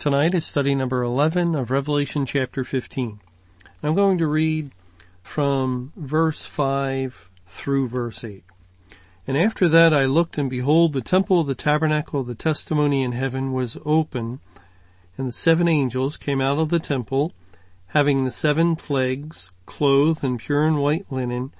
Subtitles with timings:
[0.00, 3.20] Tonight is study number 11 of Revelation chapter 15.
[3.82, 4.70] I'm going to read
[5.22, 8.42] from verse 5 through verse 8.
[9.26, 13.02] And after that I looked and behold the temple of the tabernacle of the testimony
[13.02, 14.40] in heaven was open
[15.18, 17.34] and the seven angels came out of the temple
[17.88, 21.52] having the seven plagues clothed in pure and white linen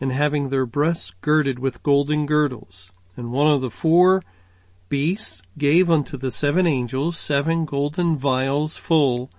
[0.00, 2.90] and having their breasts girded with golden girdles.
[3.18, 4.22] And one of the four
[4.92, 9.30] beasts gave unto the seven angels seven golden vials full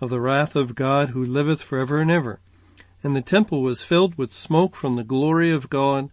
[0.00, 2.38] of the wrath of God who liveth for ever and ever.
[3.02, 6.10] And the temple was filled with smoke from the glory of God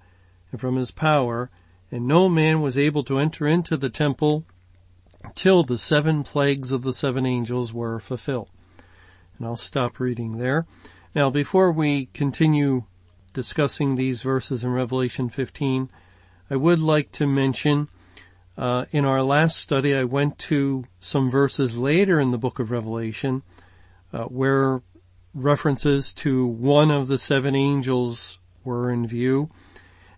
[0.52, 1.52] and from his power,
[1.92, 4.46] and no man was able to enter into the temple
[5.36, 8.50] till the seven plagues of the seven angels were fulfilled.
[9.38, 10.66] And I'll stop reading there.
[11.14, 12.86] Now before we continue
[13.32, 15.92] discussing these verses in Revelation 15,
[16.50, 17.90] I would like to mention
[18.58, 22.72] uh, in our last study, I went to some verses later in the book of
[22.72, 23.44] Revelation
[24.12, 24.82] uh, where
[25.34, 29.52] references to one of the seven angels were in view.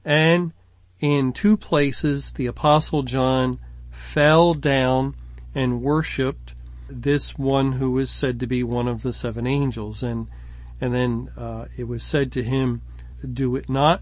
[0.05, 0.53] And
[1.01, 3.59] in two places, the apostle John
[3.91, 5.15] fell down
[5.53, 6.55] and worshiped
[6.89, 10.01] this one who was said to be one of the seven angels.
[10.01, 10.27] And,
[10.79, 12.81] and then, uh, it was said to him,
[13.33, 14.01] do it not,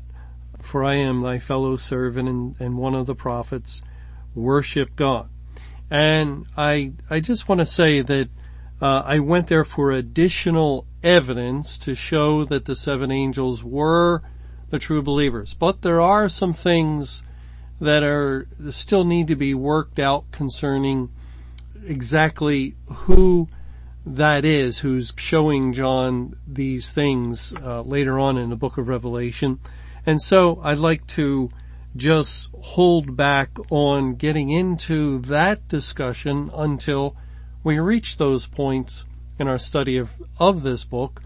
[0.61, 3.81] for I am thy fellow servant and, and one of the prophets
[4.37, 5.29] worship God.
[5.89, 8.29] And I, I just want to say that
[8.81, 14.21] uh, I went there for additional evidence to show that the seven angels were
[14.69, 15.53] the true believers.
[15.53, 17.23] But there are some things
[17.79, 21.09] that are still need to be worked out concerning
[21.85, 23.47] exactly who
[24.05, 29.59] that is who's showing John these things uh, later on in the book of Revelation.
[30.05, 31.51] And so I'd like to
[31.97, 37.15] just hold back on getting into that discussion until
[37.63, 39.05] we reach those points
[39.39, 41.21] in our study of, of this book.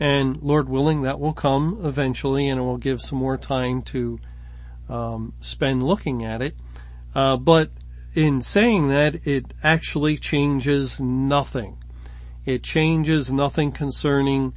[0.00, 4.18] And Lord willing, that will come eventually and it will give some more time to
[4.88, 6.54] um, spend looking at it.
[7.14, 7.70] Uh, but
[8.14, 11.78] in saying that, it actually changes nothing.
[12.44, 14.54] It changes nothing concerning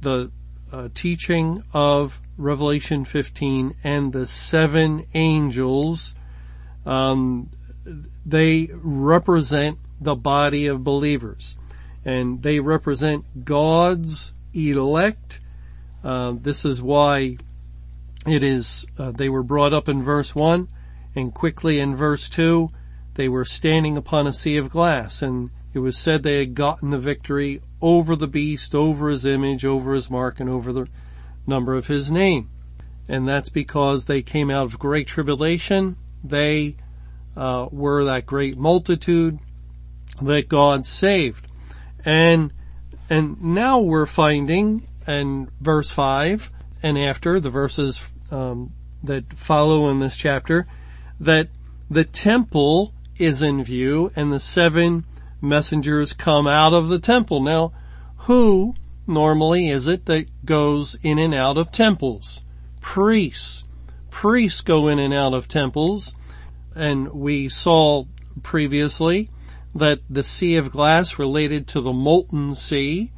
[0.00, 0.30] the
[0.72, 6.14] uh, teaching of Revelation 15 and the seven angels,
[6.84, 7.50] um,
[8.24, 11.56] they represent the body of believers
[12.04, 15.40] and they represent God's elect.
[16.04, 17.38] Uh, this is why
[18.26, 20.68] it is, uh, they were brought up in verse one
[21.14, 22.70] and quickly in verse two,
[23.14, 26.90] they were standing upon a sea of glass and it was said they had gotten
[26.90, 30.88] the victory over the beast, over his image, over his mark, and over the
[31.46, 32.50] number of his name.
[33.08, 35.96] And that's because they came out of great tribulation.
[36.24, 36.76] They
[37.36, 39.38] uh, were that great multitude
[40.20, 41.46] that God saved.
[42.04, 42.52] And
[43.08, 46.50] and now we're finding in verse five
[46.82, 48.72] and after the verses um,
[49.04, 50.66] that follow in this chapter
[51.20, 51.48] that
[51.88, 55.04] the temple is in view and the seven
[55.40, 57.40] messengers come out of the temple.
[57.40, 57.72] Now,
[58.20, 58.74] who
[59.06, 62.42] normally is it that goes in and out of temples?
[62.80, 63.64] Priests.
[64.10, 66.14] Priests go in and out of temples.
[66.74, 68.04] And we saw
[68.42, 69.30] previously
[69.74, 73.12] that the sea of glass related to the molten sea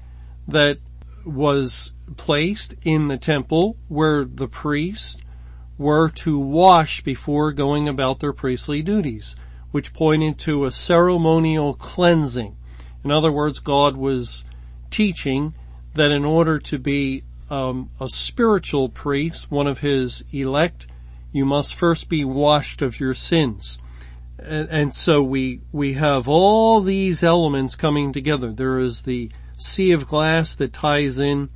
[0.46, 0.78] that
[1.24, 5.20] was placed in the temple where the priests
[5.76, 9.36] were to wash before going about their priestly duties,
[9.70, 12.56] which pointed to a ceremonial cleansing.
[13.04, 14.44] In other words, God was
[14.90, 15.54] teaching
[15.98, 20.86] that in order to be um, a spiritual priest, one of his elect,
[21.32, 23.78] you must first be washed of your sins.
[24.38, 28.52] And, and, so we, we have all these elements coming together.
[28.52, 31.48] There is the sea of glass that ties in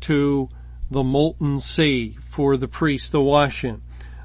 [0.00, 0.48] to
[0.90, 3.82] the molten sea for the priest to wash in.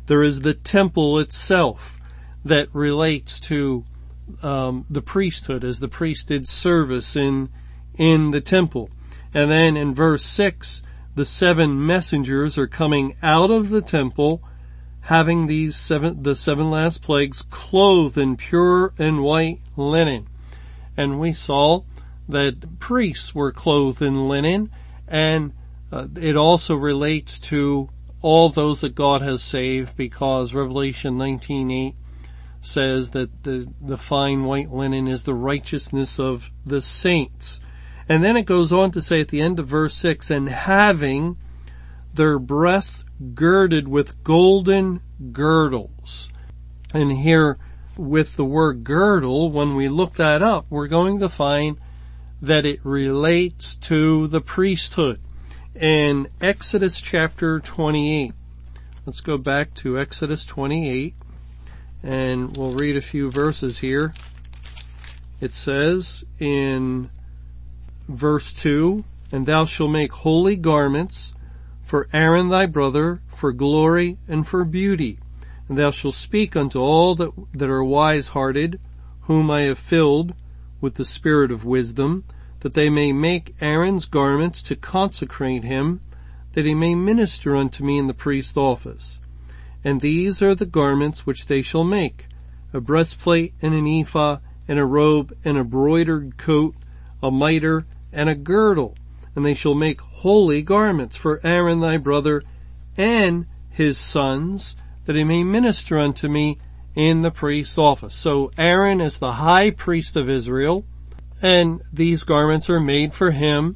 [0.08, 2.00] There is the temple itself
[2.46, 3.84] that relates to
[4.42, 7.50] um, the priesthood as the priest did service in
[7.98, 8.90] in the temple.
[9.36, 10.82] And then in verse 6,
[11.14, 14.42] the seven messengers are coming out of the temple
[15.02, 20.28] having these seven, the seven last plagues clothed in pure and white linen.
[20.96, 21.82] And we saw
[22.30, 24.72] that priests were clothed in linen
[25.06, 25.52] and
[25.92, 27.90] uh, it also relates to
[28.22, 31.94] all those that God has saved because Revelation 19:8
[32.62, 37.60] says that the, the fine white linen is the righteousness of the saints.
[38.08, 41.38] And then it goes on to say at the end of verse 6, and having
[42.14, 46.32] their breasts girded with golden girdles.
[46.94, 47.58] And here
[47.98, 51.78] with the word girdle, when we look that up, we're going to find
[52.42, 55.20] that it relates to the priesthood.
[55.74, 58.34] In Exodus chapter 28,
[59.06, 61.16] let's go back to Exodus 28
[62.04, 64.14] and we'll read a few verses here.
[65.42, 67.10] It says in
[68.08, 71.34] verse 2, And thou shalt make holy garments
[71.84, 75.20] for Aaron thy brother, for glory and for beauty.
[75.68, 78.80] And thou shalt speak unto all that, that are wise hearted,
[79.22, 80.34] whom I have filled
[80.82, 82.24] with the spirit of wisdom,
[82.62, 86.02] that they may make Aaron's garments to consecrate him,
[86.54, 89.20] that he may minister unto me in the priest's office.
[89.84, 92.28] And these are the garments which they shall make,
[92.74, 96.76] a breastplate and an ephod and a robe and a broidered coat,
[97.22, 98.96] a mitre and a girdle.
[99.36, 102.44] And they shall make holy garments for Aaron thy brother
[102.98, 104.76] and his sons,
[105.06, 106.58] that he may minister unto me
[106.96, 108.16] in the priest's office.
[108.16, 110.86] So Aaron is the high priest of Israel,
[111.42, 113.76] and these garments are made for him,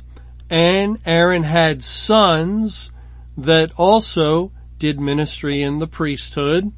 [0.49, 2.91] and Aaron had sons
[3.37, 6.71] that also did ministry in the priesthood,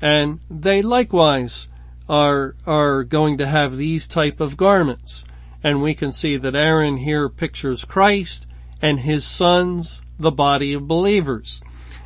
[0.00, 1.68] and they likewise
[2.08, 5.24] are, are going to have these type of garments.
[5.62, 8.46] And we can see that Aaron here pictures Christ
[8.80, 11.60] and his sons, the body of believers.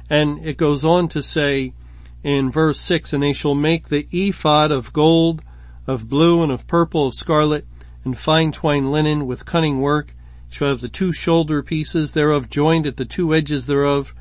[0.08, 1.74] And it goes on to say,
[2.22, 5.42] in verse 6, and they shall make the ephod of gold,
[5.86, 7.66] of blue and of purple, of scarlet,
[8.04, 10.14] and fine twined linen with cunning work,
[10.48, 14.14] shall have the two shoulder pieces thereof joined at the two edges thereof,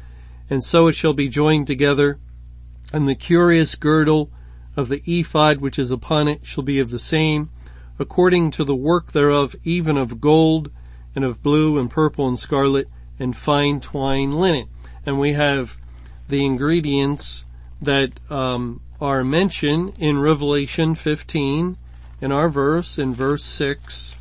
[0.49, 2.17] and so it shall be joined together,
[2.93, 4.31] and the curious girdle
[4.75, 7.49] of the ephod which is upon it shall be of the same,
[8.01, 10.71] according to the work thereof, even of gold,
[11.15, 12.87] and of blue and purple and scarlet,
[13.19, 14.67] and fine twined linen.
[15.05, 15.77] And we have
[16.27, 17.45] the ingredients
[17.81, 21.77] that um, are mentioned in Revelation 15
[22.21, 24.17] in our verse, in verse 6,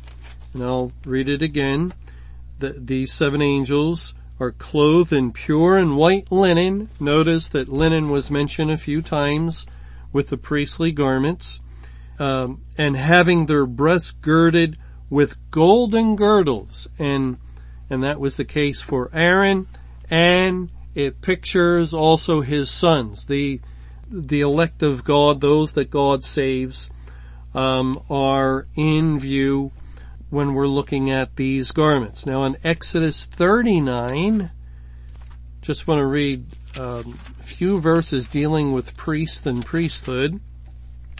[0.53, 1.93] and I'll read it again.
[2.59, 6.89] The, these seven angels are clothed in pure and white linen.
[6.99, 9.65] Notice that linen was mentioned a few times
[10.11, 11.61] with the priestly garments,
[12.21, 14.77] um, and having their breasts girded
[15.09, 17.39] with golden girdles, and
[17.89, 19.67] and that was the case for Aaron,
[20.11, 23.59] and it pictures also his sons, the,
[24.07, 26.91] the elect of God, those that God saves,
[27.55, 29.71] um, are in view
[30.29, 32.25] when we're looking at these garments.
[32.27, 34.51] Now in Exodus 39,
[35.61, 36.45] just want to read
[36.79, 40.39] um, a few verses dealing with priests and priesthood.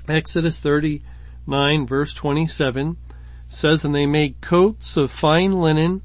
[0.08, 2.98] Exodus 39 verse 27
[3.50, 6.02] says, And they made coats of fine linen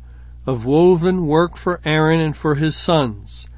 [0.46, 3.48] of woven work for Aaron and for his sons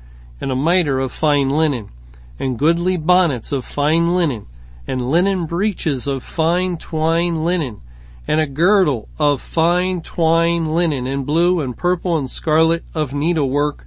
[0.41, 1.91] and a mitre of fine linen,
[2.39, 4.47] and goodly bonnets of fine linen,
[4.87, 7.81] and linen breeches of fine twine linen,
[8.27, 13.87] and a girdle of fine twine linen in blue and purple and scarlet of needlework,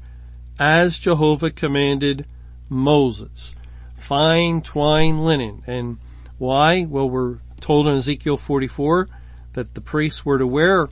[0.59, 2.25] as Jehovah commanded
[2.69, 3.55] Moses.
[3.95, 5.63] Fine twine linen.
[5.65, 5.97] And
[6.41, 6.85] why?
[6.85, 9.07] Well, we're told in Ezekiel 44
[9.53, 10.89] that the priests were to wear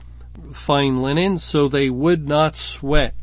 [0.52, 3.14] fine linen so they would not sweat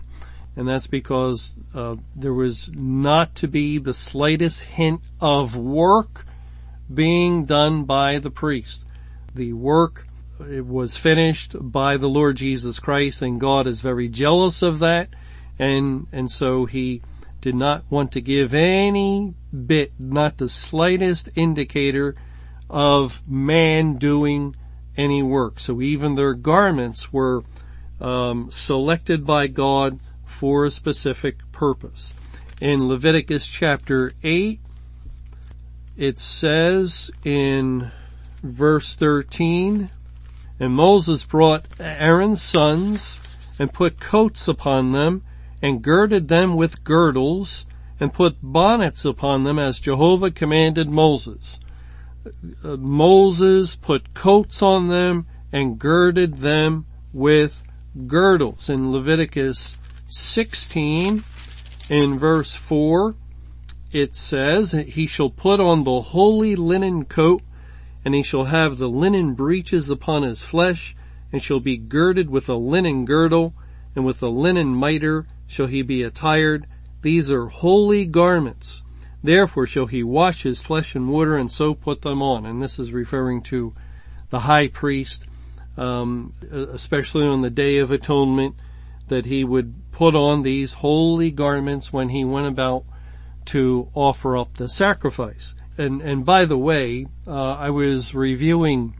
[0.58, 6.26] and that's because uh, there was not to be the slightest hint of work
[6.92, 8.84] being done by the priest.
[9.36, 10.08] The work
[10.50, 15.10] it was finished by the Lord Jesus Christ, and God is very jealous of that,
[15.60, 17.04] and and so He
[17.48, 19.34] did not want to give any
[19.66, 22.14] bit, not the slightest indicator
[22.70, 24.54] of man doing
[24.98, 25.58] any work.
[25.58, 27.46] So even their garments were
[28.02, 32.14] um, selected by God for a specific purpose.
[32.60, 34.60] In Leviticus chapter 8,
[35.96, 37.94] it says in
[38.44, 39.90] verse 13,
[40.60, 45.24] and Moses brought Aaron's sons and put coats upon them
[45.62, 47.66] and girded them with girdles
[48.00, 51.60] and put bonnets upon them as Jehovah commanded Moses.
[52.64, 57.64] Uh, Moses put coats on them and girded them with
[58.06, 58.70] girdles.
[58.70, 61.24] In Leviticus 16
[61.90, 63.16] in verse 4,
[63.92, 67.42] it says, He shall put on the holy linen coat,
[68.06, 70.96] and he shall have the linen breeches upon his flesh,
[71.32, 73.54] and shall be girded with a linen girdle,
[73.96, 76.68] and with a linen mitre shall he be attired.
[77.02, 78.84] These are holy garments.
[79.24, 82.46] Therefore shall he wash his flesh in water and so put them on.
[82.46, 83.74] And this is referring to
[84.30, 85.26] the high priest,
[85.76, 88.56] um, especially on the day of atonement,
[89.08, 92.84] that he would put on these holy garments when he went about
[93.46, 95.56] to offer up the sacrifice.
[95.78, 98.96] And, and by the way, uh, I was reviewing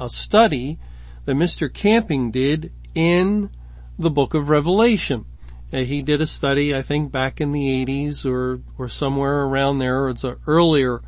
[0.00, 0.78] a study
[1.24, 1.72] that Mr.
[1.72, 3.50] Camping did in
[3.98, 5.24] the book of Revelation.
[5.72, 9.78] Uh, he did a study, I think back in the 80s or, or somewhere around
[9.78, 10.08] there.
[10.08, 11.00] It's an earlier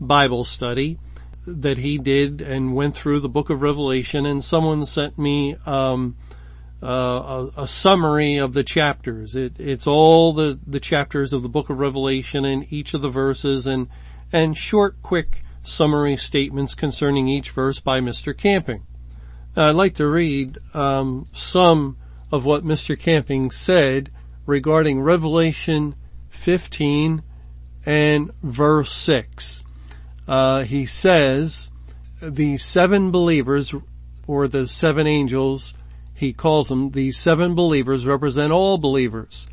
[0.00, 0.98] Bible study
[1.46, 6.16] that he did and went through the book of Revelation and someone sent me, um,
[6.82, 9.34] uh, a, a, summary of the chapters.
[9.34, 13.08] It, it's all the, the chapters of the book of Revelation and each of the
[13.08, 13.88] verses and,
[14.32, 18.36] and short, quick summary statements concerning each verse by Mr.
[18.36, 18.84] Camping.
[19.56, 21.98] Now, I'd like to read um, some
[22.32, 22.98] of what Mr.
[22.98, 24.10] Camping said
[24.46, 25.94] regarding Revelation
[26.30, 27.22] 15
[27.84, 29.62] and verse 6.
[30.26, 31.70] Uh, he says,
[32.22, 33.74] the seven believers,
[34.26, 35.74] or the seven angels,
[36.14, 39.46] he calls them, the seven believers represent all believers.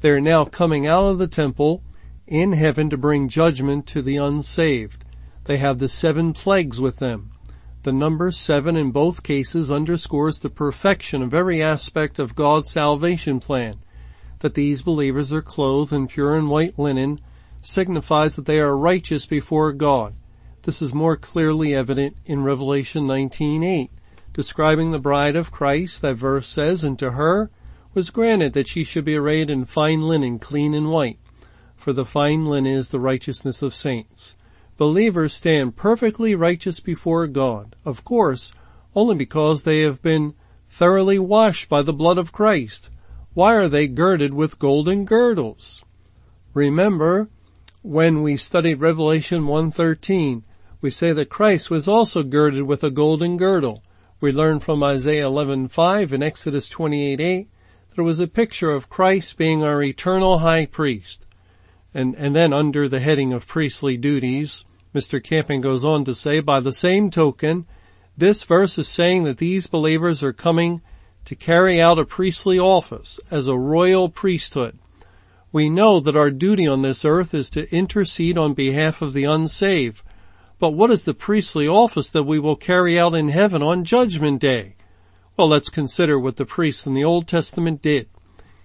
[0.00, 1.82] They're now coming out of the temple
[2.26, 5.04] in heaven to bring judgment to the unsaved.
[5.44, 7.30] They have the seven plagues with them.
[7.86, 13.38] The number seven in both cases underscores the perfection of every aspect of God's salvation
[13.38, 13.76] plan.
[14.40, 17.20] That these believers are clothed in pure and white linen
[17.62, 20.16] signifies that they are righteous before God.
[20.62, 23.90] This is more clearly evident in Revelation 19:8,
[24.32, 26.02] describing the bride of Christ.
[26.02, 27.52] That verse says, "And to her
[27.94, 31.20] was granted that she should be arrayed in fine linen, clean and white,
[31.76, 34.36] for the fine linen is the righteousness of saints."
[34.76, 38.52] Believers stand perfectly righteous before God, of course,
[38.94, 40.34] only because they have been
[40.68, 42.90] thoroughly washed by the blood of Christ.
[43.34, 45.82] Why are they girded with golden girdles?
[46.54, 47.28] Remember,
[47.82, 50.42] when we studied Revelation 1.13,
[50.80, 53.82] we say that Christ was also girded with a golden girdle.
[54.20, 57.48] We learn from Isaiah 11.5 and Exodus 28.8
[57.90, 61.25] that it was a picture of Christ being our eternal high priest.
[61.96, 65.24] And, and then under the heading of priestly duties, Mr.
[65.24, 67.66] Camping goes on to say, by the same token,
[68.14, 70.82] this verse is saying that these believers are coming
[71.24, 74.78] to carry out a priestly office as a royal priesthood.
[75.50, 79.24] We know that our duty on this earth is to intercede on behalf of the
[79.24, 80.02] unsaved.
[80.58, 84.42] But what is the priestly office that we will carry out in heaven on judgment
[84.42, 84.74] day?
[85.38, 88.10] Well, let's consider what the priests in the Old Testament did.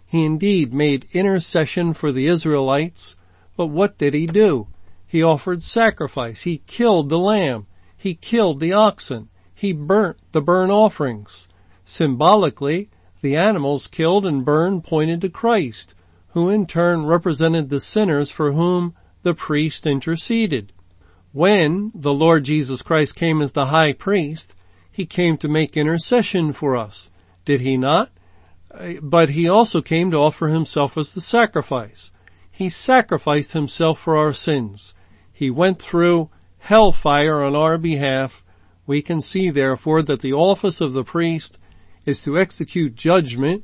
[0.05, 3.15] He indeed made intercession for the Israelites
[3.55, 4.67] but what did he do?
[5.07, 6.43] He offered sacrifice.
[6.43, 7.67] He killed the lamb.
[7.97, 9.29] He killed the oxen.
[9.53, 11.47] He burnt the burnt offerings.
[11.83, 12.89] Symbolically,
[13.21, 15.93] the animals killed and burned pointed to Christ,
[16.29, 20.71] who in turn represented the sinners for whom the priest interceded.
[21.33, 24.55] When the Lord Jesus Christ came as the high priest,
[24.91, 27.11] he came to make intercession for us.
[27.45, 28.09] Did he not?
[28.73, 32.11] Uh, but he also came to offer himself as the sacrifice.
[32.61, 34.93] He sacrificed himself for our sins.
[35.33, 38.45] He went through hellfire on our behalf.
[38.85, 41.57] We can see therefore that the office of the priest
[42.05, 43.63] is to execute judgment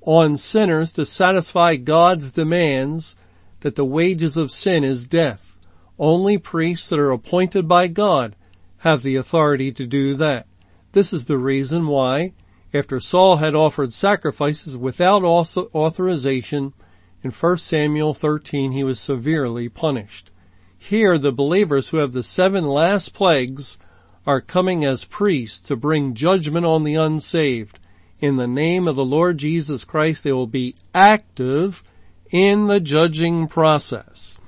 [0.00, 3.16] on sinners to satisfy God's demands
[3.60, 5.58] that the wages of sin is death.
[5.98, 8.34] Only priests that are appointed by God
[8.78, 10.46] have the authority to do that.
[10.92, 12.32] This is the reason why,
[12.72, 16.72] after Saul had offered sacrifices without authorization,
[17.22, 20.30] in 1 Samuel 13 he was severely punished.
[20.78, 23.78] Here the believers who have the seven last plagues
[24.26, 27.78] are coming as priests to bring judgment on the unsaved.
[28.20, 31.82] In the name of the Lord Jesus Christ they will be active
[32.30, 34.38] in the judging process.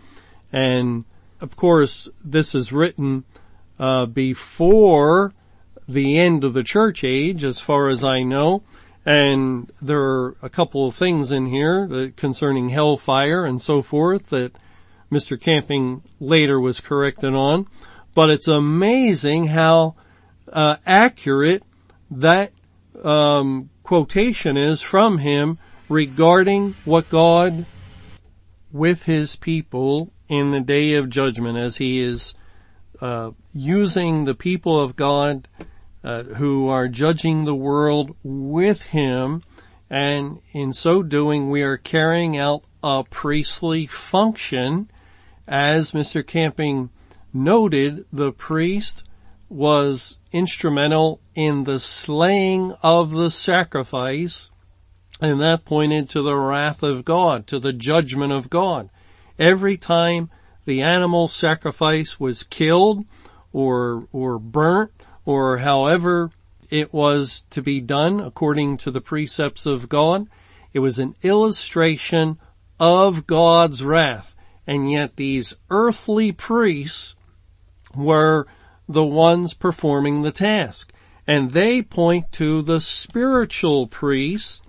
[0.52, 1.04] And
[1.40, 3.24] of course this is written
[3.78, 5.32] uh, before
[5.88, 8.62] the end of the church age as far as I know.
[9.04, 14.52] And there are a couple of things in here concerning hellfire and so forth that
[15.11, 15.40] Mr.
[15.40, 17.66] Camping later was corrected on.
[18.14, 19.95] But it's amazing how
[20.52, 21.62] uh, accurate
[22.11, 22.52] that
[23.02, 27.64] um, quotation is from him regarding what God
[28.73, 32.35] with his people in the day of judgment as he is
[33.00, 35.49] uh, using the people of God
[36.02, 39.42] uh, who are judging the world with him.
[39.88, 44.90] And in so doing, we are carrying out a priestly function.
[45.49, 46.26] As Mr.
[46.26, 46.90] Camping
[47.33, 49.04] noted, the priest
[49.49, 54.50] was instrumental in the slaying of the sacrifice
[55.21, 58.88] and that pointed to the wrath of God, to the judgment of God.
[59.38, 60.30] Every time
[60.64, 63.04] the animal sacrifice was killed
[63.52, 65.00] or, or burnt
[65.30, 66.32] or however
[66.70, 70.26] it was to be done according to the precepts of God,
[70.72, 72.37] it was an illustration
[72.80, 74.34] of God's wrath.
[74.66, 77.14] And yet these earthly priests
[77.94, 78.49] were
[78.88, 80.92] the ones performing the task.
[81.28, 84.62] And they point to the spiritual priests.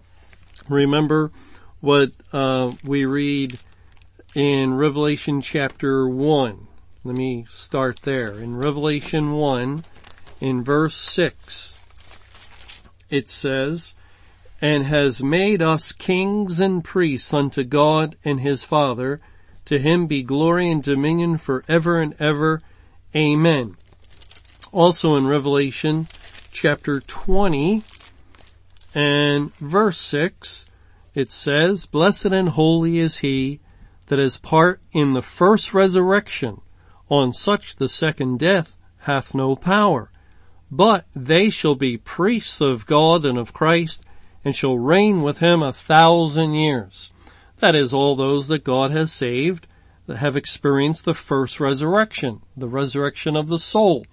[0.69, 1.31] Remember
[1.79, 3.57] what uh, we read
[4.35, 6.67] in Revelation chapter 1.
[7.03, 8.33] Let me start there.
[8.33, 9.83] In Revelation 1,
[10.41, 11.77] in verse 6,
[13.11, 13.93] it says,
[14.59, 19.21] and has made us kings and priests unto God and his Father.
[19.65, 22.61] To him be glory and dominion forever and ever.
[23.15, 23.77] Amen.
[24.71, 26.07] Also in Revelation
[26.51, 27.83] chapter 20
[28.93, 30.65] and verse 6,
[31.13, 33.59] it says, Blessed and holy is he
[34.07, 36.61] that has part in the first resurrection.
[37.09, 40.10] On such the second death hath no power.
[40.71, 44.05] But they shall be priests of God and of Christ
[44.43, 47.11] and shall reign with him a thousand years.
[47.59, 49.67] That is all those that God has saved
[50.07, 54.05] that have experienced the first resurrection, the resurrection of the soul.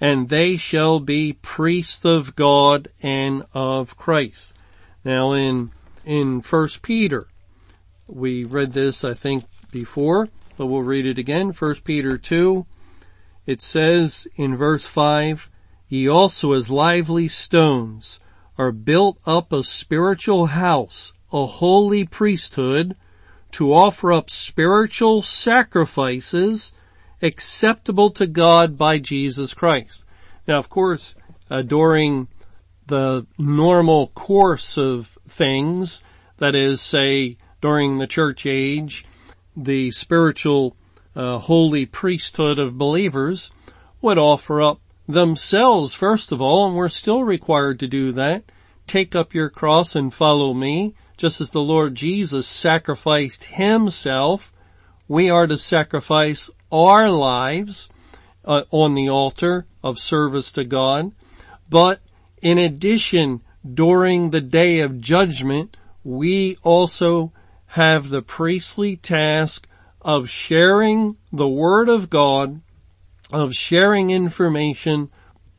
[0.00, 4.54] And they shall be priests of God and of Christ.
[5.04, 5.70] Now in,
[6.04, 7.28] in first Peter,
[8.08, 11.52] we read this I think before, but we'll read it again.
[11.52, 12.66] First Peter 2,
[13.46, 15.48] it says in verse 5,
[15.92, 18.18] ye also as lively stones
[18.56, 22.96] are built up a spiritual house, a holy priesthood,
[23.50, 26.72] to offer up spiritual sacrifices
[27.20, 30.06] acceptable to God by Jesus Christ.
[30.48, 31.14] Now, of course,
[31.50, 32.26] uh, during
[32.86, 36.02] the normal course of things,
[36.38, 39.04] that is, say, during the church age,
[39.54, 40.74] the spiritual
[41.14, 43.52] uh, holy priesthood of believers
[44.00, 48.44] would offer up themselves first of all, and we're still required to do that.
[48.86, 54.52] Take up your cross and follow me, just as the Lord Jesus sacrificed himself.
[55.08, 57.88] We are to sacrifice our lives
[58.44, 61.12] uh, on the altar of service to God.
[61.68, 62.00] But
[62.40, 63.42] in addition,
[63.74, 67.32] during the day of judgment, we also
[67.66, 69.68] have the priestly task
[70.00, 72.60] of sharing the word of God
[73.32, 75.10] of sharing information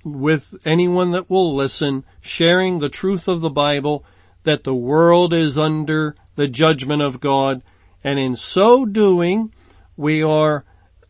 [0.06, 4.06] with anyone that will listen, sharing the truth of the Bible,
[4.44, 7.62] that the world is under the judgment of God,
[8.04, 9.54] and in so doing,
[9.96, 10.66] we are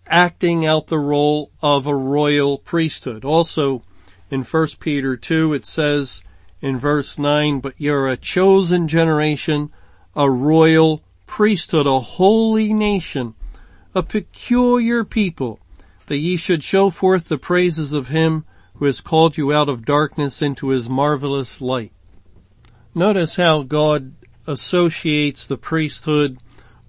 [0.08, 3.26] acting out the role of a royal priesthood.
[3.26, 3.84] Also,
[4.30, 6.24] in 1 Peter 2, it says
[6.62, 9.72] in verse 9, but you're a chosen generation,
[10.16, 13.34] a royal priesthood, a holy nation,
[13.96, 15.60] a peculiar people,
[16.08, 19.86] that ye should show forth the praises of him who has called you out of
[19.86, 21.92] darkness into his marvelous light.
[22.96, 24.14] Notice how God
[24.46, 26.38] associates the priesthood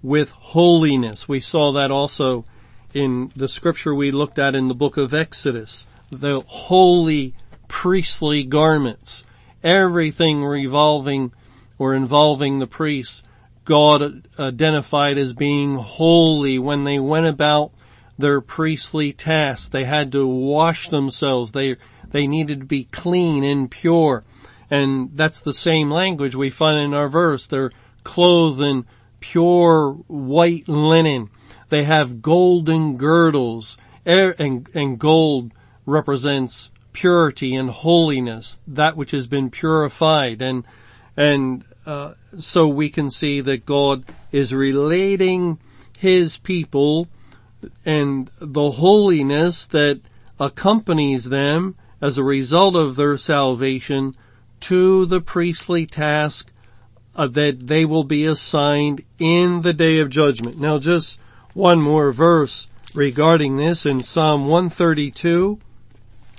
[0.03, 1.27] with holiness.
[1.27, 2.45] We saw that also
[2.93, 5.87] in the scripture we looked at in the book of Exodus.
[6.11, 7.33] The holy
[7.67, 9.25] priestly garments.
[9.63, 11.31] Everything revolving
[11.79, 13.23] or involving the priests,
[13.63, 17.71] God identified as being holy when they went about
[18.17, 19.69] their priestly tasks.
[19.69, 21.51] They had to wash themselves.
[21.51, 21.75] They,
[22.11, 24.23] they needed to be clean and pure.
[24.69, 27.47] And that's the same language we find in our verse.
[27.47, 27.71] They're
[28.03, 28.85] clothed in
[29.19, 31.29] pure white linen.
[31.69, 35.51] They have golden girdles and, and gold
[35.85, 40.63] represents purity and holiness, that which has been purified and,
[41.17, 45.59] and, uh, so we can see that God is relating
[45.97, 47.07] his people
[47.85, 50.01] and the holiness that
[50.39, 54.15] accompanies them as a result of their salvation
[54.59, 56.51] to the priestly task
[57.15, 60.59] uh, that they will be assigned in the day of judgment.
[60.59, 61.19] Now just
[61.53, 65.59] one more verse regarding this in Psalm 132.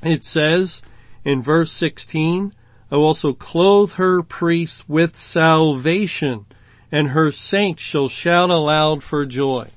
[0.03, 0.83] It says
[1.25, 2.53] in verse 16,
[2.91, 6.47] I will also clothe her priests with salvation
[6.93, 9.69] and her saints shall shout aloud for joy.